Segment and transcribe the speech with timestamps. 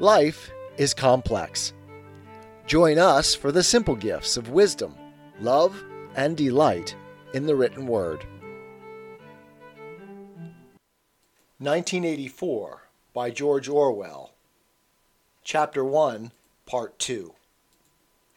[0.00, 1.72] Life is complex.
[2.68, 4.94] Join us for the simple gifts of wisdom,
[5.40, 5.82] love,
[6.14, 6.94] and delight
[7.34, 8.24] in the written word.
[11.58, 12.82] 1984
[13.12, 14.30] by George Orwell.
[15.42, 16.30] Chapter 1,
[16.64, 17.34] Part 2.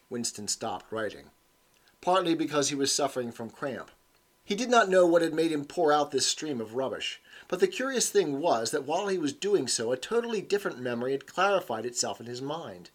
[0.09, 1.25] Winston stopped writing,
[2.01, 3.91] partly because he was suffering from cramp.
[4.51, 7.61] He did not know what had made him pour out this stream of rubbish, but
[7.61, 11.25] the curious thing was that while he was doing so, a totally different memory had
[11.25, 12.89] clarified itself in his mind,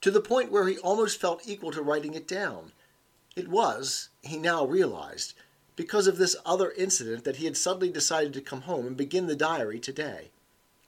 [0.00, 2.72] to the point where he almost felt equal to writing it down.
[3.36, 5.34] It was, he now realized,
[5.76, 9.26] because of this other incident that he had suddenly decided to come home and begin
[9.26, 10.30] the diary today.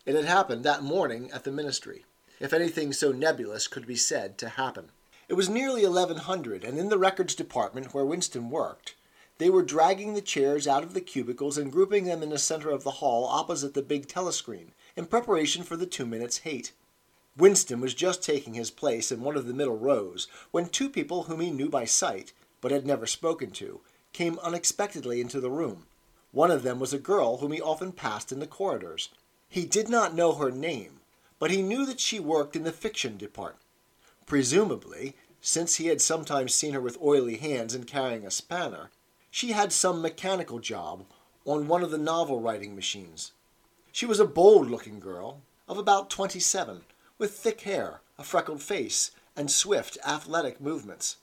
[0.06, 2.06] It had happened that morning at the ministry,
[2.39, 4.92] if anything so nebulous could be said to happen.
[5.28, 8.95] It was nearly 1100, and in the records department where Winston worked,
[9.41, 12.69] they were dragging the chairs out of the cubicles and grouping them in the center
[12.69, 16.73] of the hall opposite the big telescreen, in preparation for the two minutes hate.
[17.39, 21.23] Winston was just taking his place in one of the middle rows when two people
[21.23, 23.81] whom he knew by sight, but had never spoken to,
[24.12, 25.86] came unexpectedly into the room.
[26.33, 29.09] One of them was a girl whom he often passed in the corridors.
[29.48, 31.01] He did not know her name,
[31.39, 33.64] but he knew that she worked in the fiction department.
[34.27, 38.91] Presumably, since he had sometimes seen her with oily hands and carrying a spanner,
[39.31, 41.05] she had some mechanical job
[41.47, 43.33] on one of the novel writing machines.
[43.92, 46.83] She was a bold looking girl of about twenty seven,
[47.17, 51.17] with thick hair, a freckled face, and swift, athletic movements.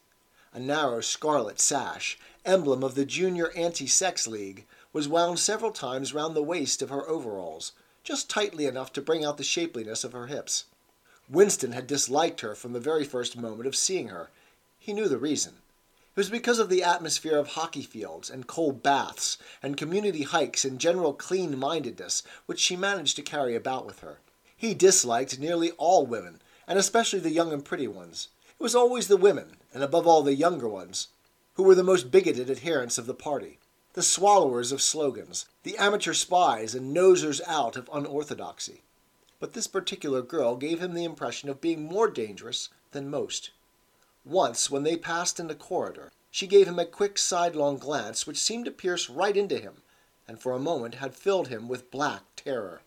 [0.53, 6.13] A narrow scarlet sash, emblem of the Junior Anti Sex League, was wound several times
[6.13, 10.13] round the waist of her overalls, just tightly enough to bring out the shapeliness of
[10.13, 10.65] her hips.
[11.29, 14.29] Winston had disliked her from the very first moment of seeing her.
[14.79, 15.55] He knew the reason.
[16.17, 20.65] It was because of the atmosphere of hockey fields and cold baths and community hikes
[20.65, 24.17] and general clean mindedness which she managed to carry about with her.
[24.57, 28.29] He disliked nearly all women, and especially the young and pretty ones.
[28.59, 31.09] It was always the women, and above all the younger ones,
[31.53, 33.59] who were the most bigoted adherents of the party,
[33.93, 38.81] the swallowers of slogans, the amateur spies and nosers out of unorthodoxy.
[39.39, 43.51] But this particular girl gave him the impression of being more dangerous than most.
[44.29, 48.37] Once, when they passed in the corridor, she gave him a quick sidelong glance which
[48.37, 49.81] seemed to pierce right into him,
[50.27, 52.81] and for a moment had filled him with black terror.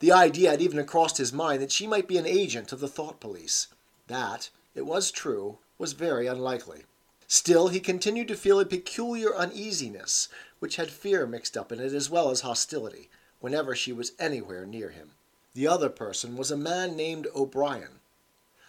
[0.00, 2.88] The idea had even crossed his mind that she might be an agent of the
[2.88, 3.68] thought police.
[4.08, 6.84] That, it was true, was very unlikely.
[7.28, 11.92] Still, he continued to feel a peculiar uneasiness, which had fear mixed up in it
[11.92, 15.12] as well as hostility, whenever she was anywhere near him.
[15.54, 18.00] The other person was a man named O'Brien,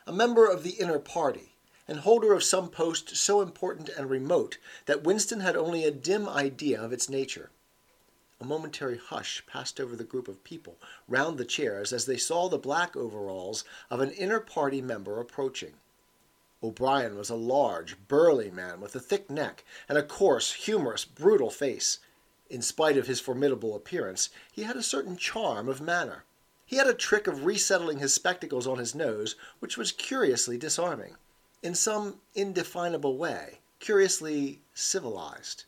[0.06, 1.49] a member of the inner party,
[1.89, 6.29] and holder of some post so important and remote that Winston had only a dim
[6.29, 7.50] idea of its nature.
[8.39, 10.77] A momentary hush passed over the group of people
[11.07, 15.73] round the chairs as they saw the black overalls of an inner party member approaching.
[16.61, 21.50] O'Brien was a large, burly man with a thick neck and a coarse, humorous, brutal
[21.50, 21.97] face.
[22.51, 26.23] In spite of his formidable appearance, he had a certain charm of manner.
[26.67, 31.16] He had a trick of resettling his spectacles on his nose which was curiously disarming
[31.62, 35.66] in some indefinable way, curiously civilized.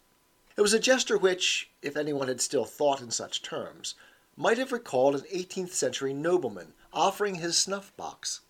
[0.58, 3.96] It was a gesture which, if anyone had still thought in such terms,
[4.38, 8.42] might have recalled an eighteenth century nobleman offering his snuff box.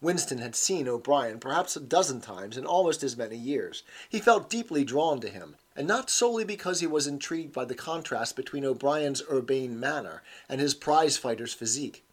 [0.00, 3.84] Winston had seen O'Brien perhaps a dozen times in almost as many years.
[4.08, 7.74] He felt deeply drawn to him, and not solely because he was intrigued by the
[7.74, 12.04] contrast between O'Brien's urbane manner and his prize fighter's physique.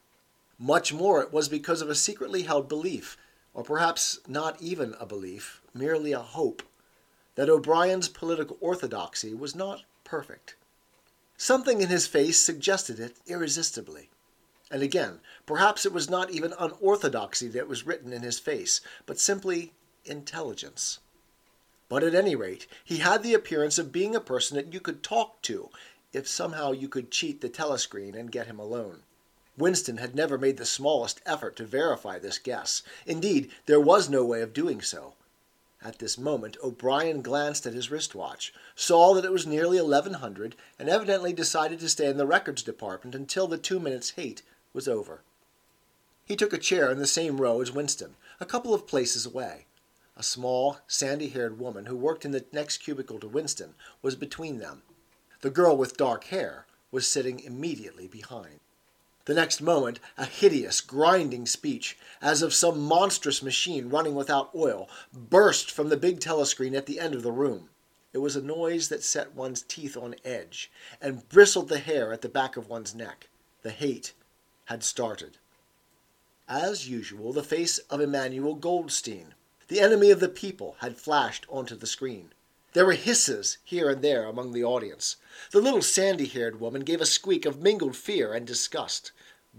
[0.59, 3.17] Much more it was because of a secretly held belief
[3.59, 6.63] or perhaps not even a belief, merely a hope,
[7.35, 10.55] that O'Brien's political orthodoxy was not perfect.
[11.35, 14.09] Something in his face suggested it irresistibly.
[14.71, 19.19] And again, perhaps it was not even unorthodoxy that was written in his face, but
[19.19, 19.73] simply
[20.05, 20.99] intelligence.
[21.89, 25.03] But at any rate, he had the appearance of being a person that you could
[25.03, 25.69] talk to
[26.13, 29.03] if somehow you could cheat the telescreen and get him alone.
[29.59, 32.81] Winston had never made the smallest effort to verify this guess.
[33.05, 35.13] Indeed, there was no way of doing so.
[35.83, 40.55] At this moment O'Brien glanced at his wristwatch, saw that it was nearly eleven hundred,
[40.77, 44.41] and evidently decided to stay in the records department until the two minutes' hate
[44.73, 45.21] was over.
[46.25, 49.65] He took a chair in the same row as Winston, a couple of places away.
[50.15, 54.59] A small, sandy haired woman who worked in the next cubicle to Winston was between
[54.59, 54.83] them.
[55.41, 58.59] The girl with dark hair was sitting immediately behind.
[59.29, 64.89] The next moment, a hideous, grinding speech, as of some monstrous machine running without oil,
[65.13, 67.69] burst from the big telescreen at the end of the room.
[68.11, 72.21] It was a noise that set one's teeth on edge and bristled the hair at
[72.21, 73.29] the back of one's neck.
[73.61, 74.13] The hate
[74.65, 75.37] had started.
[76.47, 79.35] as usual, the face of Emmanuel Goldstein.
[79.67, 82.33] The enemy of the people had flashed onto the screen.
[82.73, 85.15] There were hisses here and there among the audience.
[85.51, 89.11] The little sandy haired woman gave a squeak of mingled fear and disgust.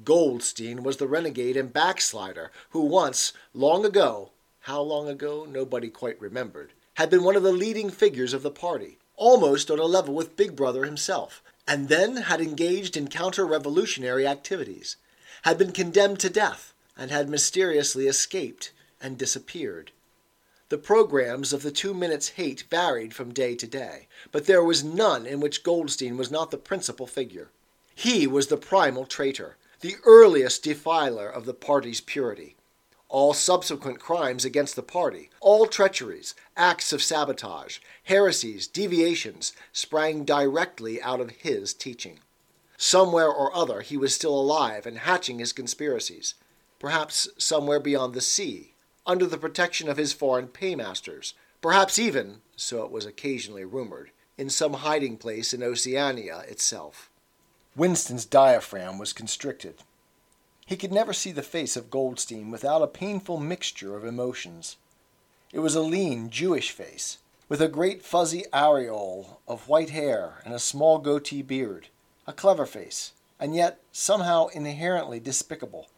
[0.04, 4.30] Goldstein was the renegade and backslider who once, long ago,
[4.60, 8.50] how long ago nobody quite remembered, had been one of the leading figures of the
[8.50, 13.44] party, almost on a level with Big Brother himself, and then had engaged in counter
[13.44, 14.96] revolutionary activities,
[15.42, 18.70] had been condemned to death, and had mysteriously escaped
[19.00, 19.90] and disappeared.
[20.70, 24.84] The programs of the Two Minutes Hate varied from day to day, but there was
[24.84, 27.50] none in which Goldstein was not the principal figure.
[27.92, 32.54] He was the primal traitor, the earliest defiler of the party's purity.
[33.08, 41.02] All subsequent crimes against the party, all treacheries, acts of sabotage, heresies, deviations, sprang directly
[41.02, 42.20] out of his teaching.
[42.76, 46.34] Somewhere or other he was still alive and hatching his conspiracies,
[46.78, 48.69] perhaps somewhere beyond the sea,
[49.10, 54.48] under the protection of his foreign paymasters, perhaps even, so it was occasionally rumored, in
[54.48, 57.10] some hiding place in Oceania itself.
[57.74, 59.82] Winston's diaphragm was constricted.
[60.64, 64.76] He could never see the face of Goldstein without a painful mixture of emotions.
[65.52, 67.18] It was a lean, Jewish face,
[67.48, 71.88] with a great fuzzy aureole of white hair and a small goatee beard,
[72.28, 73.10] a clever face,
[73.40, 75.88] and yet somehow inherently despicable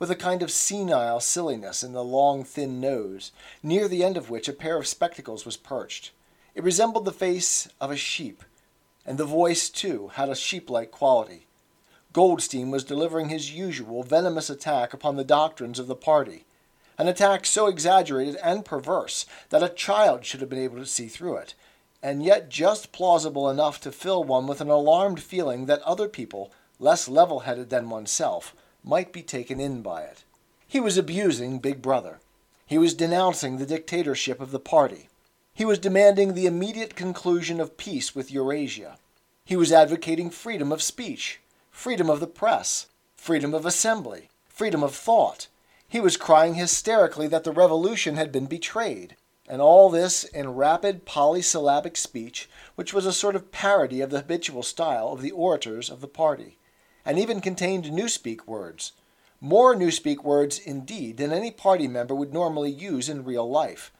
[0.00, 3.30] with a kind of senile silliness in the long, thin nose,
[3.62, 6.10] near the end of which a pair of spectacles was perched.
[6.54, 8.42] It resembled the face of a sheep,
[9.06, 11.46] and the voice, too, had a sheep like quality.
[12.14, 16.44] Goldstein was delivering his usual venomous attack upon the doctrines of the party,
[16.98, 21.08] an attack so exaggerated and perverse that a child should have been able to see
[21.08, 21.54] through it,
[22.02, 26.50] and yet just plausible enough to fill one with an alarmed feeling that other people,
[26.78, 28.54] less level headed than oneself,
[28.84, 30.24] might be taken in by it.
[30.66, 32.20] He was abusing Big Brother.
[32.66, 35.08] He was denouncing the dictatorship of the party.
[35.52, 38.96] He was demanding the immediate conclusion of peace with Eurasia.
[39.44, 41.40] He was advocating freedom of speech,
[41.70, 42.86] freedom of the press,
[43.16, 45.48] freedom of assembly, freedom of thought.
[45.88, 49.16] He was crying hysterically that the revolution had been betrayed.
[49.48, 54.18] And all this in rapid polysyllabic speech, which was a sort of parody of the
[54.18, 56.56] habitual style of the orators of the party
[57.04, 58.92] and even contained newspeak words.
[59.40, 63.90] More newspeak words, indeed, than any party member would normally use in real life.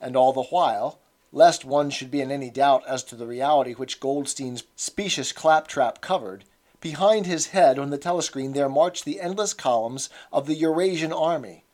[0.00, 1.00] And all the while,
[1.32, 6.00] lest one should be in any doubt as to the reality which Goldstein's specious claptrap
[6.00, 6.44] covered,
[6.80, 11.65] behind his head on the telescreen there marched the endless columns of the Eurasian army,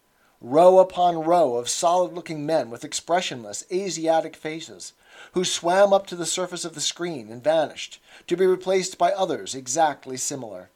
[0.42, 4.92] row upon row of solid looking men with expressionless Asiatic faces,
[5.32, 9.12] who swam up to the surface of the screen and vanished, to be replaced by
[9.12, 10.68] others exactly similar.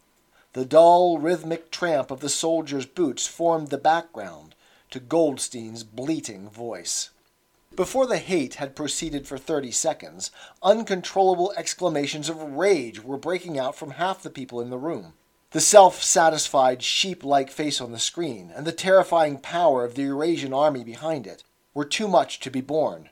[0.53, 4.55] The dull, rhythmic tramp of the soldiers' boots formed the background
[4.91, 7.11] to Goldstein's bleating voice.
[7.75, 10.31] Before the hate had proceeded for thirty seconds,
[10.63, 15.13] uncontrollable exclamations of rage were breaking out from half the people in the room.
[15.53, 20.03] The self satisfied, sheep like face on the screen, and the terrifying power of the
[20.03, 23.11] Eurasian army behind it, were too much to be borne.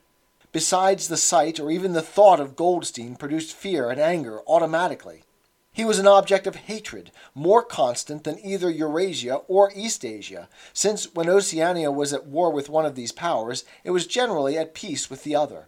[0.51, 5.23] Besides, the sight or even the thought of Goldstein produced fear and anger automatically.
[5.71, 11.29] He was an object of hatred, more constant than either Eurasia or Eastasia, since when
[11.29, 15.23] Oceania was at war with one of these powers, it was generally at peace with
[15.23, 15.67] the other.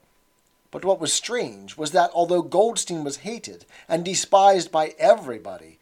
[0.71, 5.76] But what was strange was that although Goldstein was hated and despised by everybody,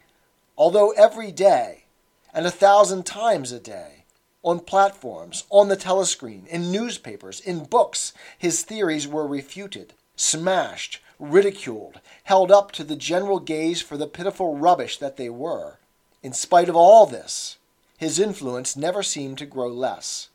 [0.56, 1.84] although every day,
[2.32, 4.04] and a thousand times a day,
[4.42, 12.00] on platforms, on the telescreen, in newspapers, in books, his theories were refuted, smashed, ridiculed,
[12.24, 15.78] held up to the general gaze for the pitiful rubbish that they were.
[16.22, 17.58] In spite of all this,
[17.98, 20.28] his influence never seemed to grow less.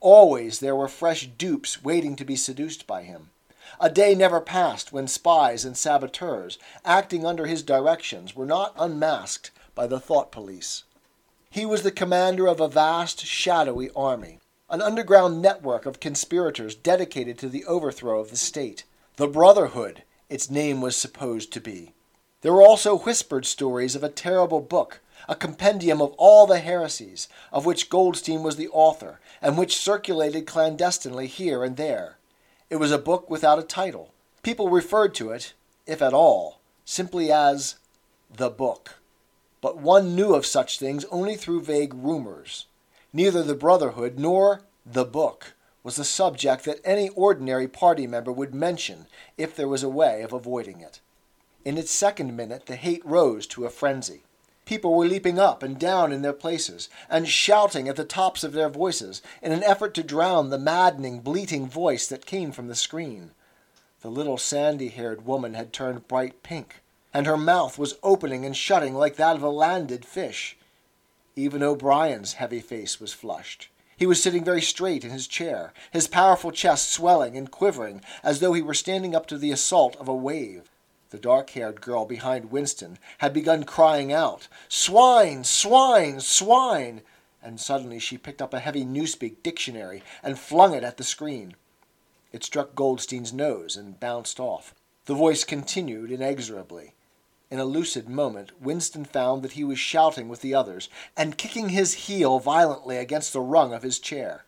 [0.00, 3.30] Always there were fresh dupes waiting to be seduced by him.
[3.84, 9.50] A day never passed when spies and saboteurs, acting under his directions, were not unmasked
[9.74, 10.84] by the thought police.
[11.50, 14.38] He was the commander of a vast, shadowy army,
[14.70, 18.84] an underground network of conspirators dedicated to the overthrow of the state.
[19.16, 21.92] The Brotherhood, its name was supposed to be.
[22.42, 27.26] There were also whispered stories of a terrible book, a compendium of all the heresies,
[27.50, 32.18] of which Goldstein was the author, and which circulated clandestinely here and there.
[32.72, 34.12] It was a book without a title.
[34.42, 35.54] People referred to it,
[35.86, 37.76] if at all, simply as
[38.34, 39.02] the book
[39.62, 42.66] but one knew of such things only through vague rumors.
[43.12, 48.54] Neither the Brotherhood nor the book was a subject that any ordinary party member would
[48.54, 49.06] mention
[49.38, 51.00] if there was a way of avoiding it.
[51.64, 54.24] In its second minute, the hate rose to a frenzy.
[54.72, 58.54] People were leaping up and down in their places and shouting at the tops of
[58.54, 62.74] their voices in an effort to drown the maddening, bleating voice that came from the
[62.74, 63.32] screen.
[64.00, 66.80] The little sandy haired woman had turned bright pink,
[67.12, 70.56] and her mouth was opening and shutting like that of a landed fish.
[71.36, 73.68] Even O'Brien's heavy face was flushed.
[73.98, 78.40] He was sitting very straight in his chair, his powerful chest swelling and quivering as
[78.40, 80.70] though he were standing up to the assault of a wave.
[81.12, 85.44] The dark haired girl behind Winston had begun crying out, Swine!
[85.44, 86.20] Swine!
[86.20, 87.02] Swine!
[87.42, 91.54] And suddenly she picked up a heavy Newspeak dictionary and flung it at the screen.
[92.32, 94.74] It struck Goldstein's nose and bounced off.
[95.04, 96.94] The voice continued inexorably.
[97.50, 101.68] In a lucid moment, Winston found that he was shouting with the others and kicking
[101.68, 104.46] his heel violently against the rung of his chair.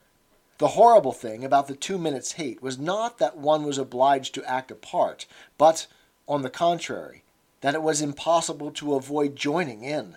[0.56, 4.50] The horrible thing about the two minutes' hate was not that one was obliged to
[4.50, 5.26] act a part,
[5.58, 5.88] but
[6.26, 7.22] on the contrary,
[7.60, 10.16] that it was impossible to avoid joining in.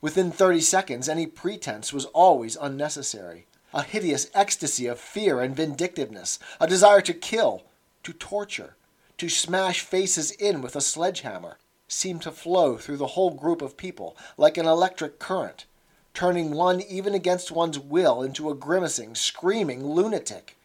[0.00, 3.46] Within thirty seconds, any pretense was always unnecessary.
[3.74, 7.64] A hideous ecstasy of fear and vindictiveness, a desire to kill,
[8.02, 8.76] to torture,
[9.18, 13.76] to smash faces in with a sledgehammer, seemed to flow through the whole group of
[13.76, 15.66] people like an electric current,
[16.14, 20.56] turning one even against one's will into a grimacing, screaming lunatic.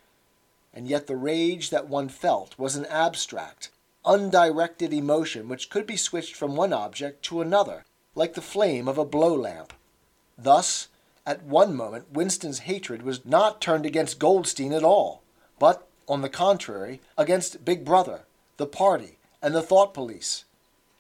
[0.74, 3.70] And yet the rage that one felt was an abstract,
[4.06, 8.98] undirected emotion which could be switched from one object to another, like the flame of
[8.98, 9.74] a blow lamp.
[10.38, 10.88] Thus,
[11.26, 15.24] at one moment, Winston's hatred was not turned against Goldstein at all,
[15.58, 18.26] but, on the contrary, against Big Brother,
[18.58, 20.46] the party, and the thought police.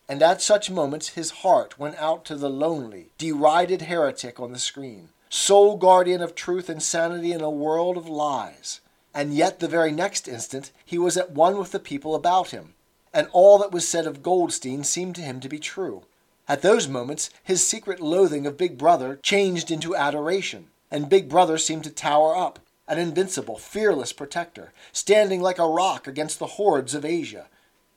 [0.07, 4.59] And at such moments his heart went out to the lonely, derided heretic on the
[4.59, 8.81] screen, sole guardian of truth and sanity in a world of lies.
[9.13, 12.73] And yet the very next instant he was at one with the people about him,
[13.13, 16.03] and all that was said of Goldstein seemed to him to be true.
[16.47, 21.57] At those moments, his secret loathing of Big Brother changed into adoration, and Big Brother
[21.57, 26.93] seemed to tower up, an invincible, fearless protector, standing like a rock against the hordes
[26.93, 27.47] of Asia.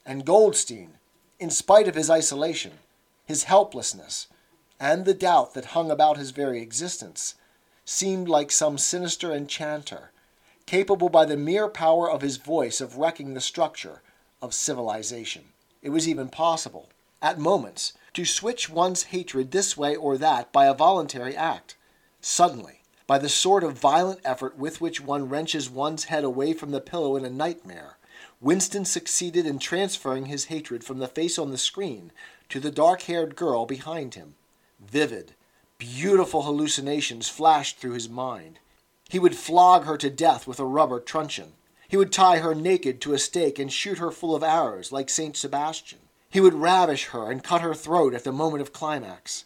[0.05, 0.99] And Goldstein,
[1.41, 2.73] in spite of his isolation,
[3.25, 4.29] his helplessness,
[4.79, 7.35] and the doubt that hung about his very existence,
[7.85, 10.11] seemed like some sinister enchanter,
[10.67, 14.03] capable by the mere power of his voice of wrecking the structure
[14.41, 15.45] of civilization.
[15.83, 16.89] It was even possible,
[17.23, 21.77] at moments, to switch one's hatred this way or that by a voluntary act.
[22.21, 26.73] Suddenly, by the sort of violent effort with which one wrenches one's head away from
[26.73, 27.99] the pillow in a nightmare,
[28.41, 32.11] Winston succeeded in transferring his hatred from the face on the screen
[32.49, 34.35] to the dark haired girl behind him.
[34.81, 35.35] Vivid,
[35.79, 38.59] beautiful hallucinations flashed through his mind.
[39.09, 41.53] He would flog her to death with a rubber truncheon.
[41.89, 45.09] He would tie her naked to a stake and shoot her full of arrows, like
[45.09, 45.37] St.
[45.37, 46.01] Sebastian.
[46.29, 49.45] He would ravish her and cut her throat at the moment of climax.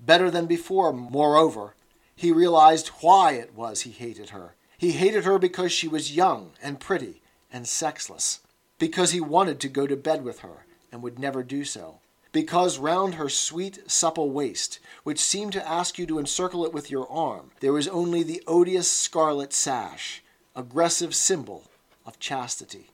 [0.00, 1.74] Better than before, moreover,
[2.14, 4.54] he realized why it was he hated her.
[4.76, 8.40] He hated her because she was young and pretty and sexless,
[8.78, 12.00] because he wanted to go to bed with her and would never do so,
[12.32, 16.90] because round her sweet, supple waist, which seemed to ask you to encircle it with
[16.90, 20.22] your arm, there was only the odious scarlet sash,
[20.54, 21.70] aggressive symbol
[22.06, 22.90] of chastity.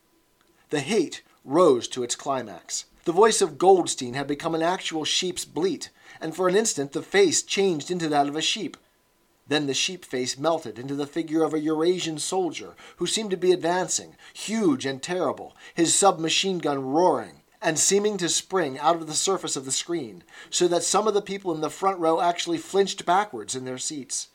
[0.70, 2.86] The hate rose to its climax.
[3.04, 5.90] The voice of Goldstein had become an actual sheep's bleat,
[6.20, 8.76] and for an instant the face changed into that of a sheep.
[9.48, 13.36] Then the sheep face melted into the figure of a Eurasian soldier who seemed to
[13.36, 19.06] be advancing, huge and terrible, his submachine gun roaring, and seeming to spring out of
[19.08, 22.20] the surface of the screen, so that some of the people in the front row
[22.20, 24.28] actually flinched backwards in their seats.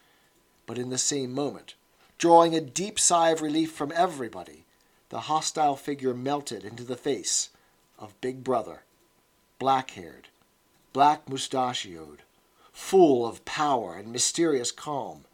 [0.66, 1.76] But in the same moment,
[2.18, 4.66] drawing a deep sigh of relief from everybody,
[5.10, 7.50] the hostile figure melted into the face
[7.98, 8.84] of Big Brother,
[9.60, 10.28] black haired,
[10.94, 12.24] black mustachioed,
[12.74, 15.26] full of power and mysterious calm,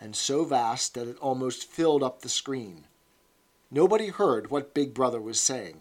[0.00, 2.84] and so vast that it almost filled up the screen.
[3.70, 5.80] Nobody heard what Big Brother was saying.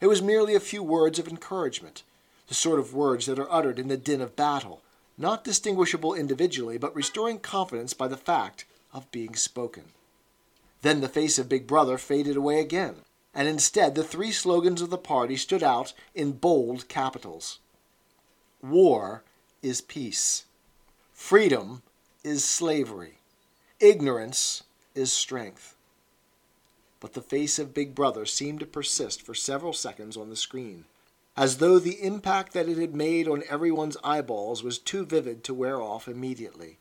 [0.00, 2.02] It was merely a few words of encouragement,
[2.48, 4.82] the sort of words that are uttered in the din of battle,
[5.16, 9.84] not distinguishable individually, but restoring confidence by the fact of being spoken.
[10.84, 12.96] Then the face of Big Brother faded away again,
[13.34, 17.58] and instead the three slogans of the party stood out in bold capitals
[18.60, 19.24] War
[19.62, 20.44] is peace,
[21.10, 21.82] freedom
[22.22, 23.16] is slavery,
[23.80, 24.64] ignorance
[24.94, 25.74] is strength.
[27.00, 30.84] But the face of Big Brother seemed to persist for several seconds on the screen,
[31.34, 35.54] as though the impact that it had made on everyone's eyeballs was too vivid to
[35.54, 36.76] wear off immediately.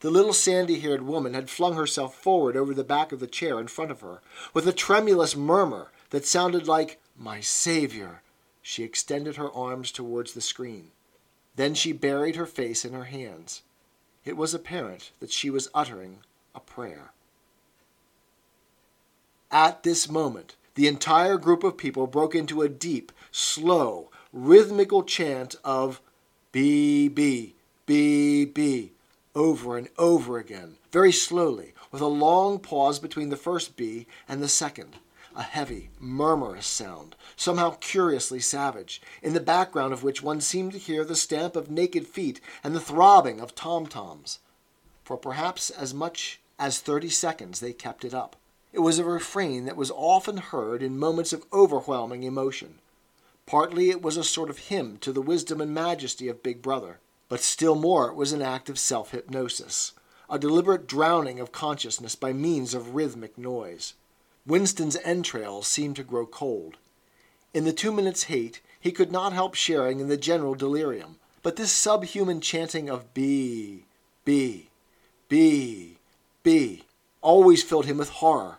[0.00, 3.58] The little sandy haired woman had flung herself forward over the back of the chair
[3.58, 4.20] in front of her.
[4.54, 8.22] With a tremulous murmur that sounded like, My Savior,
[8.62, 10.92] she extended her arms towards the screen.
[11.56, 13.62] Then she buried her face in her hands.
[14.24, 16.18] It was apparent that she was uttering
[16.54, 17.12] a prayer.
[19.50, 25.56] At this moment, the entire group of people broke into a deep, slow, rhythmical chant
[25.64, 26.00] of
[26.52, 27.54] B, B,
[27.86, 28.92] B, B,
[29.34, 34.42] over and over again, very slowly, with a long pause between the first B and
[34.42, 34.96] the second.
[35.36, 40.78] A heavy, murmurous sound, somehow curiously savage, in the background of which one seemed to
[40.78, 44.40] hear the stamp of naked feet and the throbbing of tom toms.
[45.04, 48.36] For perhaps as much as thirty seconds they kept it up.
[48.72, 52.80] It was a refrain that was often heard in moments of overwhelming emotion.
[53.46, 56.98] Partly it was a sort of hymn to the wisdom and majesty of Big Brother,
[57.28, 59.92] but still more it was an act of self hypnosis,
[60.30, 63.94] a deliberate drowning of consciousness by means of rhythmic noise.
[64.46, 66.78] Winston's entrails seemed to grow cold.
[67.52, 71.56] In the two minutes' hate, he could not help sharing in the general delirium, but
[71.56, 73.84] this subhuman chanting of B,
[74.24, 74.68] B,
[75.28, 75.98] B,
[76.42, 76.84] B
[77.20, 78.58] always filled him with horror.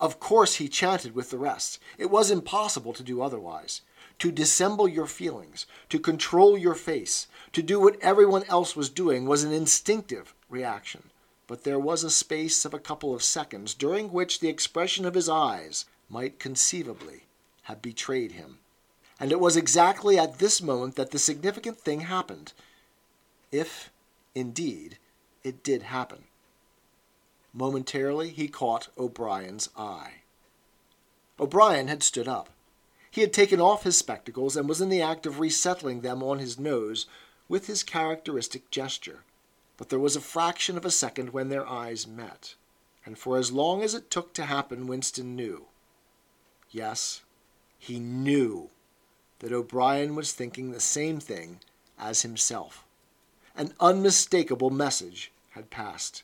[0.00, 1.78] Of course, he chanted with the rest.
[1.98, 3.82] It was impossible to do otherwise.
[4.22, 9.26] To dissemble your feelings, to control your face, to do what everyone else was doing
[9.26, 11.10] was an instinctive reaction.
[11.48, 15.14] But there was a space of a couple of seconds during which the expression of
[15.14, 17.24] his eyes might conceivably
[17.62, 18.60] have betrayed him.
[19.18, 22.52] And it was exactly at this moment that the significant thing happened.
[23.50, 23.90] If,
[24.36, 24.98] indeed,
[25.42, 26.26] it did happen.
[27.52, 30.22] Momentarily, he caught O'Brien's eye.
[31.40, 32.50] O'Brien had stood up.
[33.12, 36.38] He had taken off his spectacles and was in the act of resettling them on
[36.38, 37.04] his nose
[37.46, 39.22] with his characteristic gesture.
[39.76, 42.54] But there was a fraction of a second when their eyes met,
[43.04, 45.66] and for as long as it took to happen, Winston knew.
[46.70, 47.20] Yes,
[47.78, 48.70] he knew
[49.40, 51.60] that O'Brien was thinking the same thing
[51.98, 52.86] as himself.
[53.54, 56.22] An unmistakable message had passed.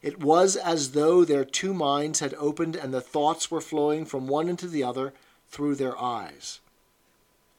[0.00, 4.28] It was as though their two minds had opened and the thoughts were flowing from
[4.28, 5.12] one into the other
[5.48, 6.60] through their eyes.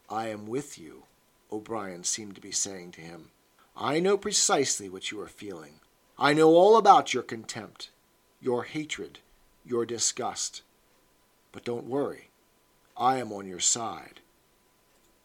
[0.08, 1.04] I am with you,
[1.52, 3.30] O'Brien seemed to be saying to him.
[3.76, 5.80] I know precisely what you are feeling.
[6.18, 7.90] I know all about your contempt,
[8.40, 9.20] your hatred,
[9.64, 10.62] your disgust.
[11.52, 12.28] But don't worry.
[12.96, 14.20] I am on your side.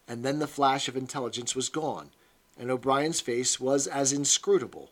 [0.07, 2.11] And then the flash of intelligence was gone,
[2.57, 4.91] and O'Brien's face was as inscrutable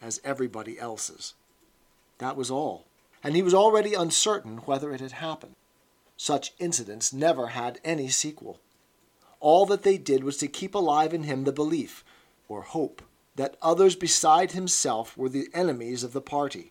[0.00, 1.34] as everybody else's.
[2.18, 2.84] That was all.
[3.22, 5.54] And he was already uncertain whether it had happened.
[6.22, 8.60] Such incidents never had any sequel.
[9.40, 12.04] All that they did was to keep alive in him the belief,
[12.48, 13.02] or hope,
[13.34, 16.70] that others beside himself were the enemies of the party.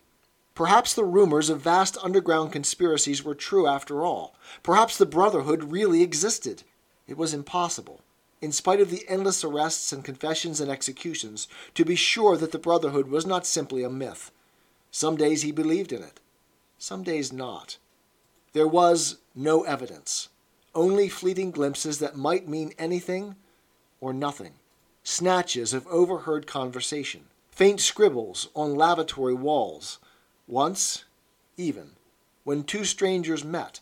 [0.54, 4.34] Perhaps the rumors of vast underground conspiracies were true after all.
[4.62, 6.62] Perhaps the Brotherhood really existed.
[7.06, 8.00] It was impossible,
[8.40, 12.58] in spite of the endless arrests and confessions and executions, to be sure that the
[12.58, 14.30] Brotherhood was not simply a myth.
[14.90, 16.20] Some days he believed in it,
[16.78, 17.76] some days not.
[18.54, 20.28] There was no evidence,
[20.74, 23.36] only fleeting glimpses that might mean anything
[24.00, 24.54] or nothing,
[25.02, 29.98] snatches of overheard conversation, faint scribbles on lavatory walls.
[30.46, 31.04] Once,
[31.56, 31.92] even,
[32.44, 33.80] when two strangers met,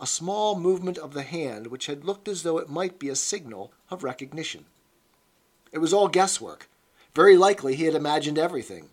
[0.00, 3.16] a small movement of the hand which had looked as though it might be a
[3.16, 4.64] signal of recognition.
[5.72, 6.68] It was all guesswork.
[7.14, 8.90] Very likely he had imagined everything.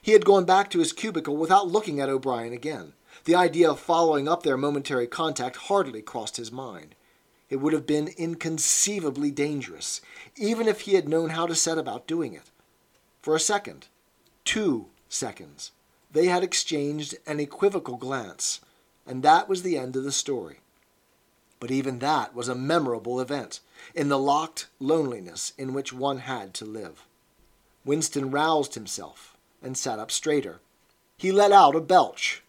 [0.00, 2.92] He had gone back to his cubicle without looking at O'Brien again.
[3.24, 6.96] The idea of following up their momentary contact hardly crossed his mind.
[7.48, 10.00] It would have been inconceivably dangerous,
[10.36, 12.50] even if he had known how to set about doing it.
[13.20, 13.86] For a second,
[14.44, 15.70] two seconds,
[16.10, 18.60] they had exchanged an equivocal glance,
[19.06, 20.60] and that was the end of the story.
[21.60, 23.60] But even that was a memorable event
[23.94, 27.06] in the locked loneliness in which one had to live.
[27.84, 30.60] Winston roused himself and sat up straighter.
[31.16, 32.42] He let out a belch.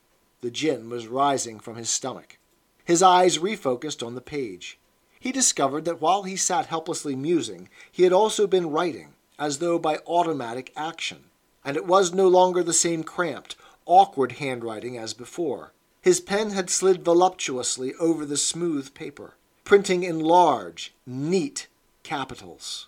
[0.44, 2.38] The gin was rising from his stomach.
[2.84, 4.78] His eyes refocused on the page.
[5.18, 9.80] He discovered that while he sat helplessly musing, he had also been writing, as though
[9.80, 11.30] by automatic action.
[11.64, 15.72] And it was no longer the same cramped, awkward handwriting as before.
[16.02, 21.68] His pen had slid voluptuously over the smooth paper, printing in large, neat
[22.04, 22.88] capitals.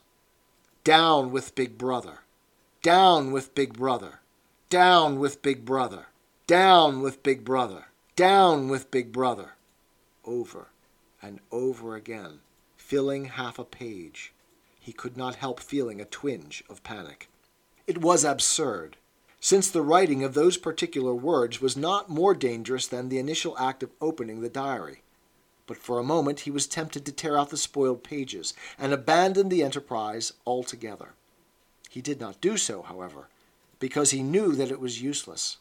[0.83, 2.19] Down with Big Brother.
[2.81, 4.19] Down with Big Brother.
[4.69, 6.07] Down with Big Brother.
[6.47, 7.85] Down with Big Brother.
[8.15, 9.53] Down with Big Brother.
[10.23, 10.67] Over
[11.19, 12.41] and over again,
[12.77, 14.31] filling half a page.
[14.79, 17.29] He could not help feeling a twinge of panic.
[17.87, 18.97] It was absurd,
[19.39, 23.81] since the writing of those particular words was not more dangerous than the initial act
[23.81, 25.01] of opening the diary.
[25.67, 29.49] but for a moment he was tempted to tear out the spoiled pages and abandon
[29.49, 31.13] the enterprise altogether.
[31.89, 33.29] He did not do so, however,
[33.79, 35.57] because he knew that it was useless.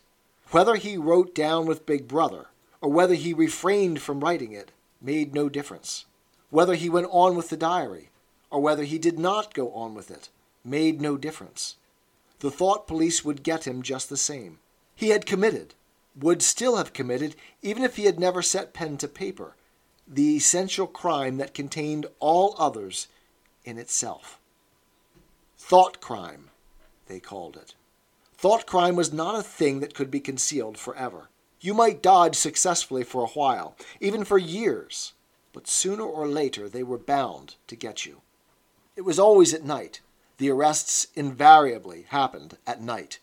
[0.50, 2.46] Whether he wrote down with Big Brother,
[2.80, 6.04] or whether he refrained from writing it, made no difference.
[6.50, 8.10] Whether he went on with the diary,
[8.50, 10.28] or whether he did not go on with it,
[10.64, 11.76] made no difference.
[12.38, 14.58] The thought police would get him just the same.
[14.94, 15.74] He had committed,
[16.14, 19.56] would still have committed, even if he had never set pen to paper,
[20.06, 23.08] the essential crime that contained all others
[23.64, 24.38] in itself.
[25.56, 26.50] Thought crime,
[27.06, 27.74] they called it.
[28.44, 31.30] Thought crime was not a thing that could be concealed forever.
[31.62, 35.14] You might dodge successfully for a while, even for years,
[35.54, 38.20] but sooner or later they were bound to get you.
[38.96, 40.02] It was always at night.
[40.36, 43.18] The arrests invariably happened at night.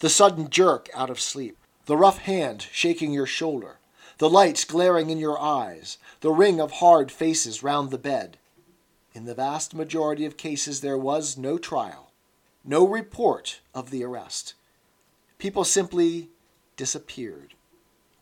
[0.00, 3.78] The sudden jerk out of sleep, the rough hand shaking your shoulder,
[4.18, 8.38] the lights glaring in your eyes, the ring of hard faces round the bed.
[9.14, 12.07] In the vast majority of cases, there was no trial,
[12.64, 14.54] no report of the arrest.
[15.38, 16.28] People simply
[16.76, 17.54] disappeared,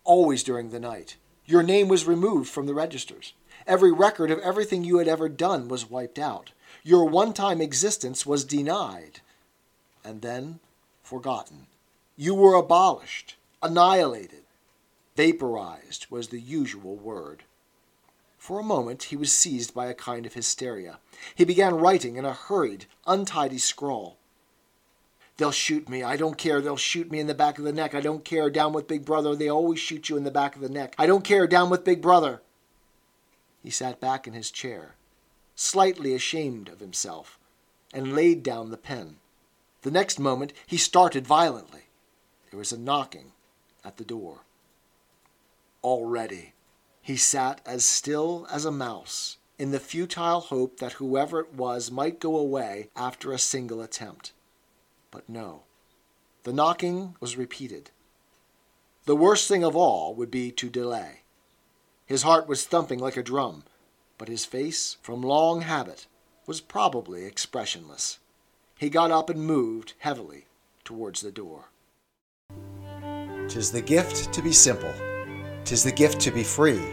[0.05, 1.17] always during the night.
[1.45, 3.33] Your name was removed from the registers.
[3.67, 6.53] Every record of everything you had ever done was wiped out.
[6.83, 9.21] Your one time existence was denied
[10.05, 10.61] and then
[11.03, 11.67] forgotten.
[12.17, 14.45] You were abolished, annihilated,
[15.17, 17.45] vaporized was the usual word.
[18.39, 20.99] For a moment he was seized by a kind of hysteria.
[21.35, 24.19] He began writing in a hurried, untidy scrawl.
[25.37, 26.03] They'll shoot me.
[26.03, 26.61] I don't care.
[26.61, 27.95] They'll shoot me in the back of the neck.
[27.95, 28.49] I don't care.
[28.49, 29.37] Down with Big Brother.
[29.37, 30.95] They always shoot you in the back of the neck.
[30.99, 31.47] I don't care.
[31.47, 32.41] Down with Big Brother.
[33.63, 34.95] He sat back in his chair,
[35.57, 37.39] slightly ashamed of himself,
[37.93, 39.17] and laid down the pen.
[39.83, 41.83] The next moment he started violently.
[42.51, 43.33] There was a knocking
[43.85, 44.43] at the door.
[45.83, 46.55] Already
[47.03, 51.91] he sat as still as a mouse, in the futile hope that whoever it was
[51.91, 54.33] might go away after a single attempt.
[55.17, 55.63] But no.
[56.43, 57.91] The knocking was repeated.
[59.07, 61.23] The worst thing of all would be to delay.
[62.05, 63.65] His heart was thumping like a drum,
[64.19, 66.07] but his face, from long habit,
[66.47, 68.19] was probably expressionless.
[68.77, 70.49] He got up and moved heavily
[70.85, 71.71] towards the door.
[73.49, 74.93] Tis the gift to be simple.
[75.65, 76.85] Tis the gift to be free.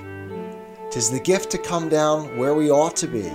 [0.92, 3.30] Tis the gift to come down where we ought to be.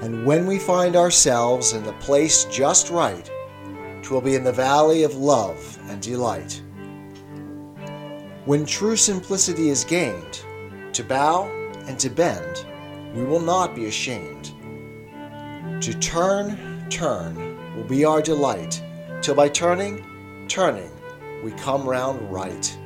[0.00, 3.30] And when we find ourselves in the place just right,
[4.06, 6.62] twill be in the valley of love and delight.
[8.44, 10.44] When true simplicity is gained,
[10.92, 11.48] to bow
[11.88, 12.64] and to bend,
[13.16, 14.52] we will not be ashamed.
[15.82, 17.34] To turn, turn
[17.74, 18.80] will be our delight,
[19.22, 20.92] till by turning, turning,
[21.42, 22.78] we come round right.